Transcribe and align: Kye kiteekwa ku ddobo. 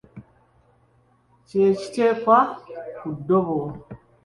Kye 1.47 1.65
kiteekwa 1.79 2.39
ku 2.97 3.07
ddobo. 3.17 3.59